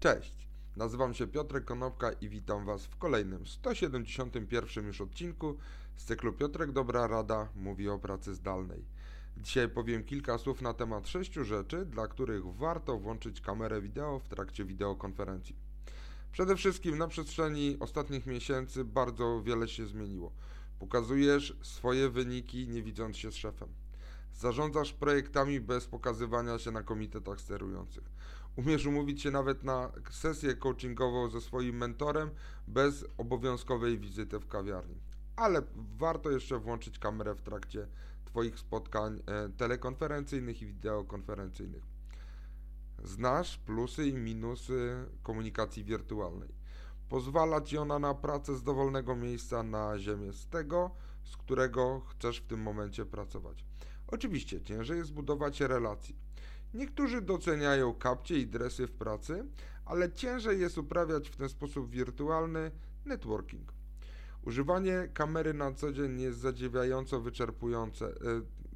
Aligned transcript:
Cześć, 0.00 0.48
nazywam 0.76 1.14
się 1.14 1.26
Piotrek 1.26 1.64
Konopka 1.64 2.12
i 2.12 2.28
witam 2.28 2.66
Was 2.66 2.86
w 2.86 2.96
kolejnym 2.96 3.46
171 3.46 4.86
już 4.86 5.00
odcinku 5.00 5.56
z 5.96 6.04
cyklu 6.04 6.32
Piotrek 6.32 6.72
Dobra 6.72 7.06
Rada 7.06 7.48
mówi 7.54 7.88
o 7.88 7.98
pracy 7.98 8.34
zdalnej. 8.34 8.84
Dzisiaj 9.36 9.68
powiem 9.68 10.04
kilka 10.04 10.38
słów 10.38 10.62
na 10.62 10.74
temat 10.74 11.08
sześciu 11.08 11.44
rzeczy, 11.44 11.84
dla 11.84 12.08
których 12.08 12.44
warto 12.44 12.98
włączyć 12.98 13.40
kamerę 13.40 13.82
wideo 13.82 14.18
w 14.18 14.28
trakcie 14.28 14.64
wideokonferencji. 14.64 15.56
Przede 16.32 16.56
wszystkim 16.56 16.98
na 16.98 17.08
przestrzeni 17.08 17.76
ostatnich 17.80 18.26
miesięcy 18.26 18.84
bardzo 18.84 19.42
wiele 19.42 19.68
się 19.68 19.86
zmieniło. 19.86 20.32
Pokazujesz 20.78 21.56
swoje 21.62 22.10
wyniki 22.10 22.68
nie 22.68 22.82
widząc 22.82 23.16
się 23.16 23.32
z 23.32 23.34
szefem. 23.34 23.68
Zarządzasz 24.36 24.92
projektami 24.92 25.60
bez 25.60 25.86
pokazywania 25.86 26.58
się 26.58 26.70
na 26.70 26.82
komitetach 26.82 27.40
sterujących. 27.40 28.04
Umiesz 28.56 28.86
umówić 28.86 29.22
się 29.22 29.30
nawet 29.30 29.64
na 29.64 29.92
sesję 30.10 30.56
coachingową 30.56 31.30
ze 31.30 31.40
swoim 31.40 31.76
mentorem 31.76 32.30
bez 32.68 33.04
obowiązkowej 33.18 33.98
wizyty 33.98 34.38
w 34.38 34.48
kawiarni. 34.48 35.00
Ale 35.36 35.62
warto 35.98 36.30
jeszcze 36.30 36.58
włączyć 36.58 36.98
kamerę 36.98 37.34
w 37.34 37.42
trakcie 37.42 37.88
Twoich 38.24 38.58
spotkań 38.58 39.22
e, 39.26 39.48
telekonferencyjnych 39.48 40.62
i 40.62 40.66
wideokonferencyjnych. 40.66 41.82
Znasz 43.04 43.58
plusy 43.58 44.06
i 44.06 44.14
minusy 44.14 45.06
komunikacji 45.22 45.84
wirtualnej. 45.84 46.54
Pozwala 47.08 47.60
Ci 47.60 47.78
ona 47.78 47.98
na 47.98 48.14
pracę 48.14 48.56
z 48.56 48.62
dowolnego 48.62 49.16
miejsca 49.16 49.62
na 49.62 49.98
ziemię, 49.98 50.32
z 50.32 50.46
tego, 50.46 50.90
z 51.30 51.36
którego 51.36 52.00
chcesz 52.00 52.40
w 52.40 52.46
tym 52.46 52.60
momencie 52.60 53.06
pracować. 53.06 53.64
Oczywiście 54.06 54.62
ciężej 54.62 54.98
jest 54.98 55.12
budować 55.12 55.60
relacje. 55.60 56.14
Niektórzy 56.74 57.22
doceniają 57.22 57.94
kapcie 57.94 58.38
i 58.38 58.46
dresy 58.46 58.86
w 58.86 58.92
pracy, 58.92 59.44
ale 59.84 60.12
ciężej 60.12 60.60
jest 60.60 60.78
uprawiać 60.78 61.28
w 61.28 61.36
ten 61.36 61.48
sposób 61.48 61.90
wirtualny 61.90 62.70
networking. 63.04 63.72
Używanie 64.42 65.08
kamery 65.14 65.54
na 65.54 65.72
co 65.72 65.92
dzień 65.92 66.20
jest 66.20 66.38
zadziwiająco 66.38 67.20
wyczerpujące. 67.20 68.06
E, 68.06 68.12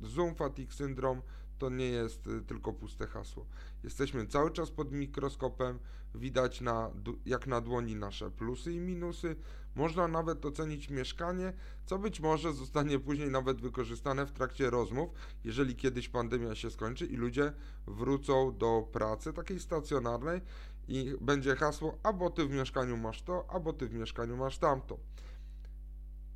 Zoom 0.07 0.35
fatigue 0.35 0.73
syndrome 0.73 1.23
to 1.61 1.71
nie 1.71 1.87
jest 1.87 2.27
y, 2.27 2.43
tylko 2.43 2.73
puste 2.73 3.07
hasło. 3.07 3.47
Jesteśmy 3.85 4.27
cały 4.27 4.51
czas 4.51 4.71
pod 4.71 4.93
mikroskopem, 4.93 5.79
widać 6.15 6.61
na, 6.61 6.91
jak 7.27 7.47
na 7.47 7.61
dłoni 7.61 7.97
nasze 7.97 8.31
plusy 8.31 8.73
i 8.73 8.81
minusy. 8.81 9.37
Można 9.75 10.09
nawet 10.09 10.47
ocenić 10.47 10.91
mieszkanie, 10.91 11.53
co 11.87 11.99
być 11.99 12.21
może 12.21 12.53
zostanie 12.53 12.99
później 12.99 13.31
nawet 13.31 13.61
wykorzystane 13.61 14.27
w 14.27 14.33
trakcie 14.33 14.71
rozmów, 14.71 15.11
jeżeli 15.45 15.77
kiedyś 15.77 16.09
pandemia 16.09 16.55
się 16.55 16.71
skończy 16.71 17.07
i 17.07 17.17
ludzie 17.17 17.53
wrócą 17.87 18.59
do 18.59 18.89
pracy 18.93 19.33
takiej 19.33 19.61
stacjonarnej 19.61 20.41
i 20.89 21.15
będzie 21.21 21.57
hasło: 21.57 21.99
albo 22.03 22.31
ty 22.31 22.47
w 22.47 22.51
mieszkaniu 22.51 22.97
masz 22.97 23.23
to, 23.23 23.47
albo 23.49 23.73
ty 23.73 23.89
w 23.89 23.95
mieszkaniu 23.95 24.37
masz 24.37 24.59
tamto. 24.59 24.99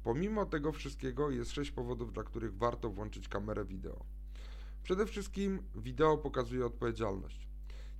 Pomimo 0.04 0.46
tego 0.46 0.72
wszystkiego 0.72 1.30
jest 1.30 1.50
sześć 1.50 1.70
powodów, 1.70 2.12
dla 2.12 2.22
których 2.22 2.56
warto 2.56 2.90
włączyć 2.90 3.28
kamerę 3.28 3.64
wideo. 3.64 4.04
Przede 4.84 5.06
wszystkim 5.06 5.62
wideo 5.74 6.18
pokazuje 6.18 6.66
odpowiedzialność. 6.66 7.48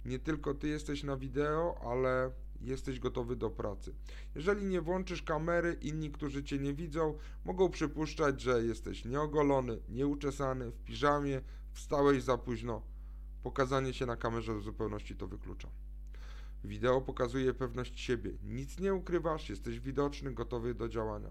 Nie 0.04 0.18
tylko 0.18 0.54
ty 0.54 0.68
jesteś 0.68 1.02
na 1.02 1.16
wideo, 1.16 1.80
ale 1.90 2.30
jesteś 2.60 3.00
gotowy 3.00 3.36
do 3.36 3.50
pracy. 3.50 3.94
Jeżeli 4.34 4.66
nie 4.66 4.80
włączysz 4.80 5.22
kamery, 5.22 5.76
inni, 5.80 6.10
którzy 6.10 6.44
cię 6.44 6.58
nie 6.58 6.74
widzą, 6.74 7.18
mogą 7.44 7.70
przypuszczać, 7.70 8.40
że 8.40 8.64
jesteś 8.64 9.04
nieogolony, 9.04 9.80
nieuczesany, 9.88 10.70
w 10.70 10.84
piżamie, 10.84 11.40
wstałeś 11.72 12.22
za 12.22 12.38
późno. 12.38 12.82
Pokazanie 13.42 13.94
się 13.94 14.06
na 14.06 14.16
kamerze 14.16 14.54
w 14.54 14.62
zupełności 14.62 15.16
to 15.16 15.26
wyklucza. 15.26 15.68
Wideo 16.64 17.00
pokazuje 17.00 17.54
pewność 17.54 18.00
siebie. 18.00 18.32
Nic 18.42 18.80
nie 18.80 18.94
ukrywasz, 18.94 19.48
jesteś 19.48 19.80
widoczny, 19.80 20.34
gotowy 20.34 20.74
do 20.74 20.88
działania. 20.88 21.30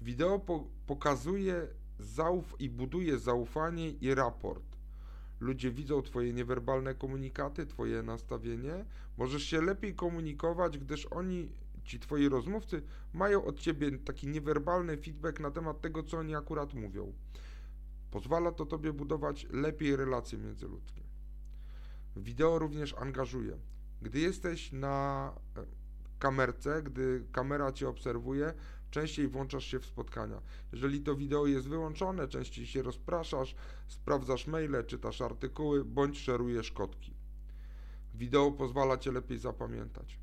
Wideo 0.00 0.38
po 0.38 0.68
pokazuje 0.86 1.66
zauf 1.98 2.54
i 2.58 2.70
buduje 2.70 3.18
zaufanie 3.18 3.90
i 3.90 4.14
raport. 4.14 4.76
Ludzie 5.40 5.70
widzą 5.70 6.02
Twoje 6.02 6.32
niewerbalne 6.32 6.94
komunikaty, 6.94 7.66
Twoje 7.66 8.02
nastawienie. 8.02 8.84
Możesz 9.18 9.42
się 9.42 9.62
lepiej 9.62 9.94
komunikować, 9.94 10.78
gdyż 10.78 11.06
oni, 11.06 11.48
ci 11.84 12.00
Twoi 12.00 12.28
rozmówcy, 12.28 12.82
mają 13.12 13.44
od 13.44 13.60
Ciebie 13.60 13.98
taki 13.98 14.28
niewerbalny 14.28 14.96
feedback 14.96 15.40
na 15.40 15.50
temat 15.50 15.80
tego, 15.80 16.02
co 16.02 16.18
oni 16.18 16.34
akurat 16.34 16.74
mówią. 16.74 17.12
Pozwala 18.10 18.52
to 18.52 18.66
Tobie 18.66 18.92
budować 18.92 19.46
lepiej 19.50 19.96
relacje 19.96 20.38
międzyludzkie. 20.38 21.02
Wideo 22.16 22.58
również 22.58 22.94
angażuje. 22.94 23.58
Gdy 24.02 24.20
jesteś 24.20 24.72
na 24.72 25.32
e, 25.56 25.64
kamerce, 26.18 26.82
gdy 26.82 27.24
kamera 27.32 27.72
Cię 27.72 27.88
obserwuje, 27.88 28.54
częściej 28.90 29.28
włączasz 29.28 29.66
się 29.66 29.80
w 29.80 29.86
spotkania. 29.86 30.42
Jeżeli 30.72 31.00
to 31.00 31.14
wideo 31.14 31.46
jest 31.46 31.68
wyłączone, 31.68 32.28
częściej 32.28 32.66
się 32.66 32.82
rozpraszasz, 32.82 33.54
sprawdzasz 33.88 34.46
maile, 34.46 34.84
czytasz 34.86 35.20
artykuły 35.20 35.84
bądź 35.84 36.18
szerujesz 36.18 36.72
kotki. 36.72 37.14
Wideo 38.14 38.50
pozwala 38.50 38.96
Cię 38.96 39.12
lepiej 39.12 39.38
zapamiętać. 39.38 40.18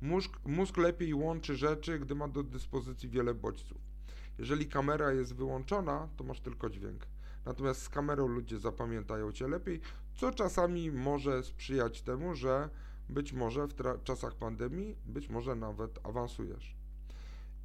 Mózg, 0.00 0.38
mózg 0.44 0.76
lepiej 0.76 1.14
łączy 1.14 1.56
rzeczy, 1.56 1.98
gdy 1.98 2.14
ma 2.14 2.28
do 2.28 2.42
dyspozycji 2.42 3.08
wiele 3.08 3.34
bodźców. 3.34 3.78
Jeżeli 4.38 4.66
kamera 4.66 5.12
jest 5.12 5.34
wyłączona, 5.34 6.08
to 6.16 6.24
masz 6.24 6.40
tylko 6.40 6.70
dźwięk. 6.70 7.06
Natomiast 7.44 7.82
z 7.82 7.88
kamerą 7.88 8.28
ludzie 8.28 8.58
zapamiętają 8.58 9.32
Cię 9.32 9.48
lepiej, 9.48 9.80
co 10.14 10.32
czasami 10.32 10.92
może 10.92 11.42
sprzyjać 11.42 12.02
temu, 12.02 12.34
że 12.34 12.70
być 13.08 13.32
może 13.32 13.66
w 13.66 13.74
czasach 14.04 14.34
pandemii, 14.34 14.96
być 15.06 15.28
może 15.28 15.54
nawet 15.54 16.06
awansujesz. 16.06 16.76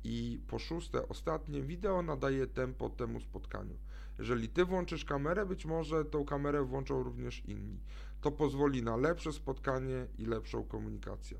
I 0.04 0.42
po 0.48 0.60
szóste, 0.60 1.08
ostatnie, 1.08 1.62
wideo 1.62 2.02
nadaje 2.02 2.48
tempo 2.48 2.90
temu 2.90 3.20
spotkaniu. 3.20 3.78
Jeżeli 4.20 4.50
ty 4.50 4.66
włączysz 4.66 5.06
kamerę, 5.06 5.46
być 5.46 5.66
może 5.66 6.06
tą 6.06 6.26
kamerę 6.26 6.64
włączą 6.64 7.04
również 7.04 7.46
inni. 7.46 7.80
To 8.22 8.32
pozwoli 8.32 8.84
na 8.84 8.96
lepsze 8.96 9.34
spotkanie 9.34 10.08
i 10.18 10.26
lepszą 10.26 10.64
komunikację. 10.64 11.38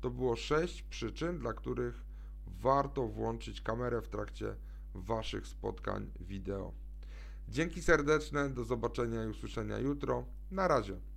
To 0.00 0.10
było 0.10 0.36
sześć 0.36 0.82
przyczyn, 0.82 1.38
dla 1.38 1.52
których 1.52 2.04
warto 2.46 3.06
włączyć 3.06 3.60
kamerę 3.60 4.02
w 4.02 4.08
trakcie 4.08 4.56
waszych 4.94 5.46
spotkań 5.46 6.10
wideo. 6.20 6.72
Dzięki 7.48 7.82
serdeczne, 7.82 8.50
do 8.50 8.64
zobaczenia 8.64 9.24
i 9.24 9.28
usłyszenia 9.28 9.78
jutro. 9.78 10.24
Na 10.50 10.68
razie. 10.68 11.09